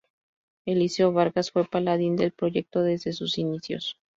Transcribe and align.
Eliseo 0.65 1.11
Vargas 1.11 1.51
fue 1.51 1.63
paladín 1.67 2.15
del 2.15 2.31
proyecto 2.31 2.81
desde 2.81 3.13
sus 3.13 3.37
inicios. 3.37 3.99